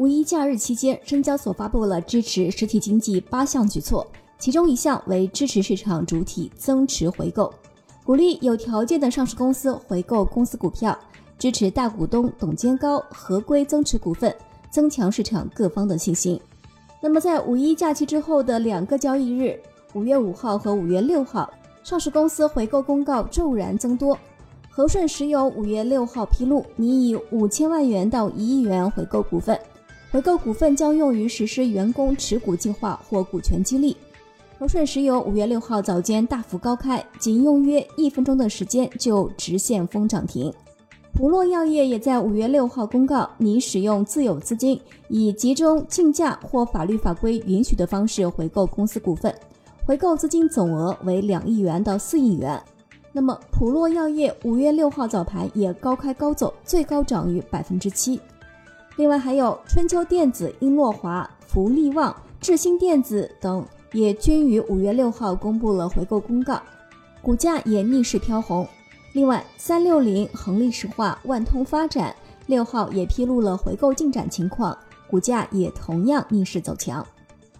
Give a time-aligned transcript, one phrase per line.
[0.00, 4.06] 五一假日期间，深交所发布了支持实体经济八项举措，
[4.38, 7.52] 其中一项为支持市场主体增持回购，
[8.02, 10.98] 鼓励有条件的上市公司回购公司股票，
[11.38, 14.34] 支持大股东董监高合规增持股份，
[14.70, 16.40] 增强市场各方的信心。
[17.02, 19.60] 那么，在五一假期之后的两个交易日，
[19.92, 21.52] 五月五号和五月六号，
[21.84, 24.16] 上市公司回购公告骤然增多。
[24.70, 29.60] 和顺石油五月六号披露，拟以五千万元到一亿元回购股份，
[30.10, 33.96] 回购股份将用于实施员工持股计划或股权激励。
[34.58, 40.52] 和顺石油五月六号早间大幅高开，仅用约一分钟的时间就直线封涨停。
[41.14, 49.34] 普洛药业也在五月六号公告，拟使用自有资金，以集中竞价或法律法规允许的方式回购公司股份，
[49.86, 52.60] 回购资金总额为两亿元到四亿元。
[53.12, 58.20] 那么，普洛药业五月六号早盘也高开高走，最高涨逾百分之七。
[58.96, 66.60] 另外，还有春秋电子、英诺华、福利旺、智新电子等，也均于五月六号公布了回购公告，
[67.22, 68.66] 股价也逆势飘红。
[69.12, 72.14] 另外，三六零、恒力石化、万通发展
[72.46, 74.76] 六号也披露了回购进展情况，
[75.08, 77.04] 股价也同样逆势走强。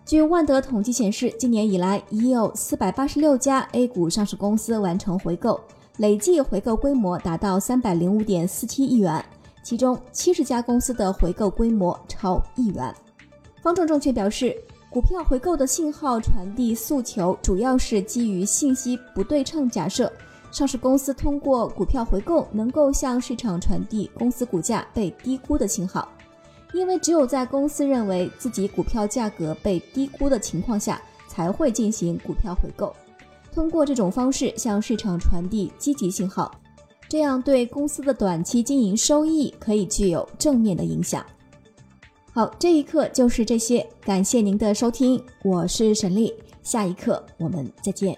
[0.04, 5.60] 据万德统计显示，今年以来已有四百八十六家 A 股上市公司完成回购，
[5.98, 9.24] 累计回购规模达到三百零五点四七亿元，
[9.62, 12.94] 其中七十家公司的回购规模超亿元。
[13.62, 14.56] 方正证券表示，
[14.90, 20.10] 股票回购的信号传递诉求主要是基于信息不对称假设，
[20.50, 26.08] 上市公司通过股票回购能够向市场传递公司股价被低估的信号。
[26.72, 32.94] 因为只有在公司认为自己股票价格被低估的情况下，才会进行股票回购，
[33.52, 36.50] 通过这种方式向市场传递积极信号，
[37.10, 41.26] 这样对公司的短期经营收益可以具有正面的影响。
[42.32, 48.16] 好，这一课就是这些，感谢您的收听，我是沈丽，下一课我们再见。